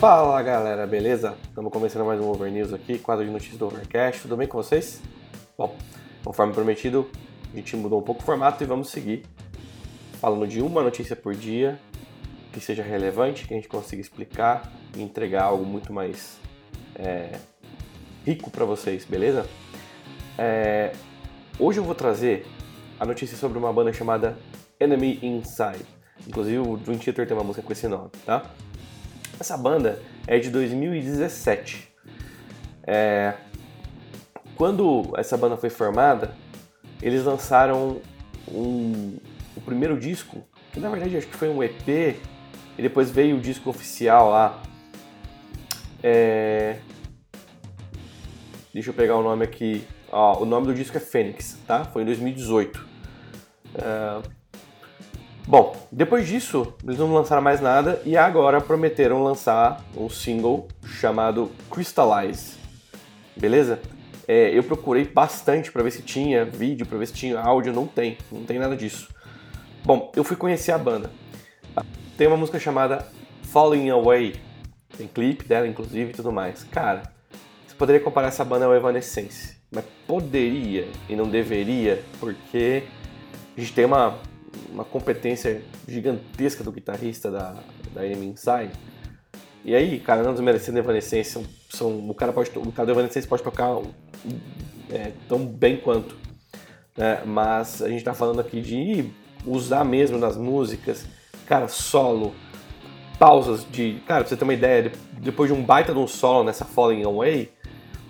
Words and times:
Fala 0.00 0.42
galera, 0.42 0.86
beleza? 0.86 1.36
Estamos 1.42 1.70
começando 1.70 2.06
mais 2.06 2.18
um 2.18 2.30
Over 2.30 2.50
News 2.50 2.72
aqui, 2.72 2.98
quadro 2.98 3.22
de 3.22 3.30
notícias 3.30 3.58
do 3.58 3.66
Overcast. 3.66 4.22
Tudo 4.22 4.34
bem 4.34 4.48
com 4.48 4.56
vocês? 4.56 4.98
Bom, 5.58 5.76
conforme 6.24 6.54
prometido, 6.54 7.10
a 7.52 7.56
gente 7.56 7.76
mudou 7.76 8.00
um 8.00 8.02
pouco 8.02 8.22
o 8.22 8.24
formato 8.24 8.64
e 8.64 8.66
vamos 8.66 8.88
seguir 8.88 9.26
falando 10.18 10.48
de 10.48 10.62
uma 10.62 10.82
notícia 10.82 11.14
por 11.14 11.34
dia 11.34 11.78
que 12.50 12.60
seja 12.60 12.82
relevante, 12.82 13.46
que 13.46 13.52
a 13.52 13.56
gente 13.58 13.68
consiga 13.68 14.00
explicar 14.00 14.72
e 14.96 15.02
entregar 15.02 15.42
algo 15.42 15.66
muito 15.66 15.92
mais 15.92 16.38
é, 16.94 17.32
rico 18.24 18.50
para 18.50 18.64
vocês, 18.64 19.04
beleza? 19.04 19.46
É, 20.38 20.92
hoje 21.58 21.78
eu 21.78 21.84
vou 21.84 21.94
trazer 21.94 22.46
a 22.98 23.04
notícia 23.04 23.36
sobre 23.36 23.58
uma 23.58 23.70
banda 23.70 23.92
chamada 23.92 24.38
Enemy 24.80 25.18
Inside. 25.22 25.84
Inclusive 26.26 26.58
o 26.58 26.78
Dream 26.78 26.98
Theater 26.98 27.26
tem 27.26 27.36
uma 27.36 27.44
música 27.44 27.62
com 27.62 27.72
esse 27.74 27.86
nome, 27.86 28.08
tá? 28.24 28.50
Essa 29.40 29.56
banda 29.56 29.98
é 30.26 30.38
de 30.38 30.50
2017. 30.50 31.88
É... 32.86 33.34
Quando 34.54 35.14
essa 35.16 35.34
banda 35.38 35.56
foi 35.56 35.70
formada, 35.70 36.34
eles 37.00 37.24
lançaram 37.24 38.02
um... 38.46 39.16
o 39.56 39.60
primeiro 39.62 39.98
disco, 39.98 40.46
que 40.70 40.78
na 40.78 40.90
verdade 40.90 41.16
acho 41.16 41.26
que 41.26 41.36
foi 41.36 41.48
um 41.48 41.62
EP, 41.62 41.88
e 42.76 42.82
depois 42.82 43.10
veio 43.10 43.38
o 43.38 43.40
disco 43.40 43.70
oficial 43.70 44.28
lá. 44.28 44.62
É... 46.02 46.78
Deixa 48.74 48.90
eu 48.90 48.94
pegar 48.94 49.16
o 49.16 49.22
nome 49.22 49.42
aqui. 49.42 49.86
Ó, 50.12 50.42
o 50.42 50.44
nome 50.44 50.66
do 50.66 50.74
disco 50.74 50.98
é 50.98 51.00
Fênix, 51.00 51.56
tá? 51.66 51.86
Foi 51.86 52.02
em 52.02 52.04
2018. 52.04 52.86
É... 53.74 54.39
Bom, 55.50 55.74
depois 55.90 56.28
disso, 56.28 56.72
eles 56.84 56.96
não 56.96 57.12
lançaram 57.12 57.42
mais 57.42 57.60
nada 57.60 58.00
e 58.04 58.16
agora 58.16 58.60
prometeram 58.60 59.20
lançar 59.20 59.84
um 59.96 60.08
single 60.08 60.68
chamado 60.84 61.50
Crystallize. 61.68 62.56
Beleza? 63.36 63.80
É, 64.28 64.56
eu 64.56 64.62
procurei 64.62 65.04
bastante 65.04 65.72
para 65.72 65.82
ver 65.82 65.90
se 65.90 66.02
tinha 66.02 66.44
vídeo, 66.44 66.86
para 66.86 66.96
ver 66.98 67.06
se 67.06 67.14
tinha 67.14 67.40
áudio, 67.40 67.72
não 67.72 67.84
tem, 67.84 68.16
não 68.30 68.44
tem 68.44 68.60
nada 68.60 68.76
disso. 68.76 69.08
Bom, 69.84 70.12
eu 70.14 70.22
fui 70.22 70.36
conhecer 70.36 70.70
a 70.70 70.78
banda. 70.78 71.10
Tem 72.16 72.28
uma 72.28 72.36
música 72.36 72.60
chamada 72.60 73.04
Falling 73.42 73.90
Away, 73.90 74.36
tem 74.96 75.08
clipe 75.08 75.44
dela 75.44 75.66
inclusive 75.66 76.12
e 76.12 76.14
tudo 76.14 76.30
mais. 76.30 76.62
Cara, 76.62 77.02
você 77.66 77.74
poderia 77.74 78.00
comparar 78.00 78.28
essa 78.28 78.44
banda 78.44 78.66
ao 78.66 78.76
Evanescence, 78.76 79.56
mas 79.68 79.84
poderia 80.06 80.86
e 81.08 81.16
não 81.16 81.28
deveria, 81.28 82.04
porque 82.20 82.84
a 83.56 83.60
gente 83.60 83.72
tem 83.72 83.84
uma 83.84 84.29
uma 84.70 84.84
competência 84.84 85.62
gigantesca 85.86 86.64
do 86.64 86.72
guitarrista 86.72 87.30
da, 87.30 87.56
da 87.92 88.04
Enemy 88.04 88.26
Inside. 88.26 88.72
E 89.64 89.74
aí, 89.74 90.00
cara, 90.00 90.22
não 90.22 90.32
desmerecendo 90.32 90.78
Evanescence, 90.78 91.30
são, 91.30 91.44
são, 91.68 92.10
o 92.10 92.14
cara 92.14 92.32
pode, 92.32 92.50
o 92.56 92.72
cara 92.72 92.90
Evanescence 92.90 93.28
pode 93.28 93.42
tocar 93.42 93.76
é, 94.90 95.12
tão 95.28 95.44
bem 95.44 95.76
quanto. 95.76 96.16
Né? 96.96 97.22
Mas 97.26 97.82
a 97.82 97.88
gente 97.88 98.02
tá 98.02 98.14
falando 98.14 98.40
aqui 98.40 98.60
de 98.60 99.10
usar 99.46 99.84
mesmo 99.84 100.18
nas 100.18 100.36
músicas, 100.36 101.06
cara, 101.46 101.68
solo, 101.68 102.34
pausas 103.18 103.66
de. 103.70 104.00
Cara, 104.06 104.20
pra 104.22 104.28
você 104.28 104.36
ter 104.36 104.44
uma 104.44 104.54
ideia, 104.54 104.90
depois 105.18 105.50
de 105.52 105.56
um 105.58 105.62
baita 105.62 105.92
de 105.92 105.98
um 105.98 106.06
solo 106.06 106.44
nessa 106.44 106.64
Falling 106.64 107.04
Away, 107.04 107.50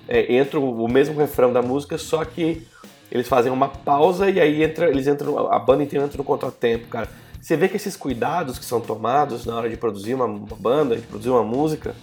é, 0.09 0.35
entra 0.35 0.59
o 0.59 0.89
mesmo 0.89 1.19
refrão 1.19 1.53
da 1.53 1.61
música, 1.61 1.99
só 1.99 2.25
que 2.25 2.67
eles 3.11 3.29
fazem 3.29 3.51
uma 3.51 3.69
pausa 3.69 4.31
e 4.31 4.41
aí 4.41 4.63
entra, 4.63 4.89
eles 4.89 5.07
entram, 5.07 5.53
a 5.53 5.59
banda 5.59 5.83
inteira 5.83 6.05
entra 6.05 6.19
no 6.19 6.25
contratempo, 6.25 6.87
cara. 6.89 7.09
Você 7.41 7.57
vê 7.57 7.69
que 7.69 7.77
esses 7.77 7.97
cuidados 7.97 8.59
que 8.59 8.65
são 8.65 8.81
tomados 8.81 9.47
na 9.47 9.57
hora 9.57 9.69
de 9.69 9.77
produzir 9.77 10.15
uma, 10.15 10.29
banda, 10.29 10.97
de 10.97 11.03
produzir 11.03 11.31
uma 11.31 11.43
música, 11.43 11.95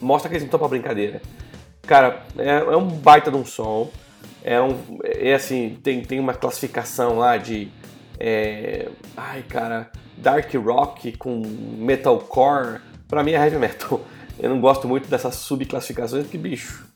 mostra 0.00 0.28
que 0.28 0.34
eles 0.34 0.42
não 0.42 0.46
estão 0.46 0.58
pra 0.58 0.68
brincadeira. 0.68 1.20
Cara, 1.82 2.24
é, 2.38 2.48
é, 2.48 2.76
um 2.76 2.88
baita 2.88 3.30
de 3.30 3.36
um 3.36 3.44
som, 3.44 3.90
é 4.42 4.60
um. 4.60 4.78
É 5.04 5.34
assim, 5.34 5.78
tem, 5.82 6.02
tem 6.02 6.18
uma 6.18 6.34
classificação 6.34 7.18
lá 7.18 7.36
de. 7.36 7.68
É, 8.18 8.88
ai, 9.16 9.42
cara, 9.42 9.90
dark 10.16 10.52
rock 10.54 11.16
com 11.16 11.42
metalcore. 11.76 12.80
Pra 13.06 13.22
mim 13.22 13.32
é 13.32 13.44
heavy 13.44 13.58
metal. 13.58 14.00
Eu 14.38 14.48
não 14.48 14.60
gosto 14.60 14.88
muito 14.88 15.08
dessas 15.08 15.34
subclassificações, 15.34 16.22
porque, 16.22 16.38
bicho, 16.38 16.86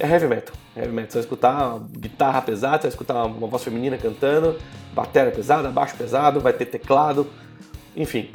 é 0.00 0.08
heavy 0.08 0.26
metal. 0.26 0.54
Heavy 0.74 0.92
metal. 0.92 1.10
Você 1.10 1.18
vai 1.18 1.22
escutar 1.22 1.78
guitarra 1.90 2.42
pesada, 2.42 2.78
você 2.78 2.82
vai 2.82 2.90
escutar 2.90 3.24
uma 3.24 3.46
voz 3.46 3.62
feminina 3.62 3.98
cantando, 3.98 4.58
bateria 4.94 5.30
pesada, 5.30 5.68
baixo 5.68 5.94
pesado, 5.96 6.40
vai 6.40 6.52
ter 6.52 6.64
teclado, 6.64 7.26
enfim. 7.94 8.30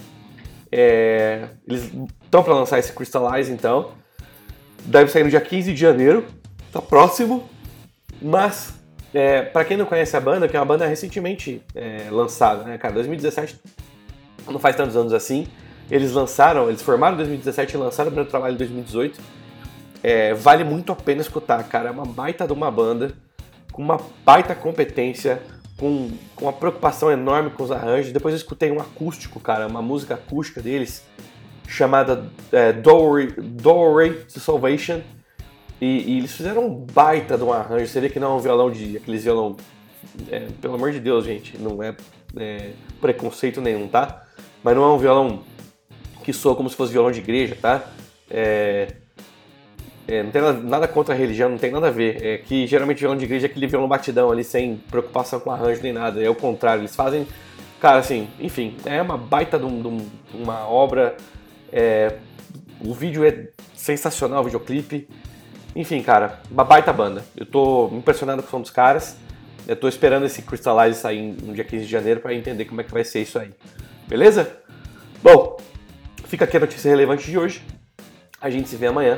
É, 0.71 1.49
eles 1.67 1.91
estão 2.23 2.43
para 2.43 2.53
lançar 2.53 2.77
esse 2.77 2.93
Crystallize 2.93 3.51
então. 3.51 3.93
Deve 4.85 5.09
sair 5.09 5.23
no 5.23 5.29
dia 5.29 5.41
15 5.41 5.73
de 5.73 5.79
janeiro, 5.79 6.25
tá 6.71 6.81
próximo. 6.81 7.49
Mas, 8.21 8.75
é, 9.13 9.41
para 9.41 9.65
quem 9.65 9.75
não 9.75 9.85
conhece 9.85 10.15
a 10.15 10.21
banda, 10.21 10.47
que 10.47 10.55
é 10.55 10.59
uma 10.59 10.65
banda 10.65 10.85
recentemente 10.85 11.63
é, 11.73 12.07
lançada, 12.11 12.63
né, 12.63 12.77
cara? 12.77 12.93
2017 12.93 13.59
não 14.47 14.59
faz 14.59 14.75
tantos 14.75 14.95
anos 14.95 15.13
assim. 15.13 15.47
Eles 15.89 16.11
lançaram, 16.11 16.67
eles 16.67 16.81
formaram 16.83 17.15
em 17.15 17.17
2017 17.17 17.73
e 17.73 17.77
lançaram 17.77 18.09
o 18.09 18.11
primeiro 18.11 18.29
trabalho 18.29 18.53
em 18.53 18.57
2018 18.57 19.44
é, 20.07 20.35
vale 20.35 20.63
muito 20.63 20.91
a 20.91 20.95
pena 20.95 21.19
escutar, 21.19 21.63
cara. 21.63 21.89
É 21.89 21.91
uma 21.91 22.05
baita 22.05 22.45
de 22.45 22.53
uma 22.53 22.69
banda, 22.69 23.13
com 23.71 23.81
uma 23.81 23.99
baita 24.23 24.53
competência, 24.53 25.41
com, 25.79 26.11
com 26.35 26.45
uma 26.45 26.53
preocupação 26.53 27.11
enorme 27.11 27.49
com 27.49 27.63
os 27.63 27.71
arranjos. 27.71 28.11
Depois 28.11 28.31
eu 28.31 28.37
escutei 28.37 28.69
um 28.69 28.79
acústico, 28.79 29.39
cara, 29.39 29.65
uma 29.65 29.81
música 29.81 30.13
acústica 30.13 30.61
deles, 30.61 31.03
chamada 31.67 32.29
é, 32.51 32.71
Doorway, 32.71 33.31
to 34.31 34.39
Salvation. 34.39 35.01
E, 35.81 36.03
e, 36.03 36.17
eles 36.19 36.33
fizeram 36.35 36.67
um 36.67 36.85
baita 36.85 37.35
de 37.35 37.43
um 37.43 37.51
arranjo. 37.51 37.99
Vê 37.99 38.07
que 38.07 38.19
não 38.19 38.33
é 38.33 38.35
um 38.35 38.39
violão 38.39 38.69
de. 38.69 38.97
aqueles 38.97 39.23
violão. 39.23 39.57
É, 40.29 40.45
pelo 40.61 40.75
amor 40.75 40.91
de 40.91 40.99
Deus, 40.99 41.25
gente, 41.25 41.57
não 41.57 41.81
é, 41.81 41.95
é, 42.37 42.73
preconceito 43.01 43.59
nenhum, 43.59 43.87
tá? 43.87 44.23
Mas 44.63 44.75
não 44.75 44.83
é 44.83 44.93
um 44.93 44.99
violão 44.99 45.41
que 46.23 46.31
soa 46.31 46.55
como 46.55 46.69
se 46.69 46.75
fosse 46.75 46.91
violão 46.93 47.11
de 47.11 47.21
igreja, 47.21 47.57
tá? 47.59 47.89
É, 48.29 48.97
é, 50.07 50.21
não 50.21 50.31
tem 50.31 50.41
nada 50.41 50.87
contra 50.87 51.15
a 51.15 51.17
religião, 51.17 51.49
não 51.49 51.57
tem 51.57 51.71
nada 51.71 51.87
a 51.87 51.91
ver. 51.91 52.23
É 52.23 52.37
que 52.37 52.67
geralmente 52.67 52.99
violão 52.99 53.17
de 53.17 53.25
igreja 53.25 53.47
é 53.47 53.49
aquele 53.49 53.67
violão 53.67 53.87
batidão 53.87 54.31
ali, 54.31 54.43
sem 54.43 54.77
preocupação 54.89 55.39
com 55.39 55.51
arranjo 55.51 55.81
nem 55.81 55.93
nada. 55.93 56.21
É 56.21 56.29
o 56.29 56.35
contrário, 56.35 56.81
eles 56.81 56.95
fazem. 56.95 57.27
Cara, 57.79 57.97
assim, 57.97 58.27
enfim, 58.39 58.75
é 58.85 59.01
uma 59.01 59.17
baita 59.17 59.57
de, 59.57 59.65
um, 59.65 59.81
de 59.81 59.87
um, 59.87 60.09
uma 60.33 60.67
obra. 60.67 61.17
É, 61.71 62.15
o 62.79 62.93
vídeo 62.93 63.25
é 63.25 63.49
sensacional, 63.73 64.41
o 64.41 64.45
videoclipe. 64.45 65.07
Enfim, 65.75 66.01
cara, 66.01 66.39
uma 66.49 66.63
baita 66.63 66.93
banda. 66.93 67.23
Eu 67.35 67.45
tô 67.45 67.89
impressionado 67.93 68.41
com 68.41 68.47
o 68.47 68.51
som 68.51 68.61
dos 68.61 68.71
caras. 68.71 69.17
Eu 69.67 69.75
tô 69.75 69.87
esperando 69.87 70.25
esse 70.25 70.43
Crystallize 70.43 70.99
sair 70.99 71.35
no 71.41 71.53
dia 71.53 71.63
15 71.63 71.85
de 71.85 71.91
janeiro 71.91 72.19
para 72.19 72.33
entender 72.33 72.65
como 72.65 72.81
é 72.81 72.83
que 72.83 72.91
vai 72.91 73.03
ser 73.03 73.21
isso 73.21 73.39
aí. 73.39 73.49
Beleza? 74.07 74.55
Bom, 75.23 75.57
fica 76.25 76.45
aqui 76.45 76.57
a 76.57 76.59
notícia 76.59 76.89
relevante 76.89 77.29
de 77.29 77.37
hoje. 77.37 77.63
A 78.39 78.49
gente 78.49 78.69
se 78.69 78.75
vê 78.75 78.87
amanhã. 78.87 79.17